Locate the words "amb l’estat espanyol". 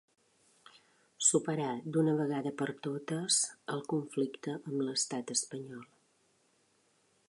4.59-5.87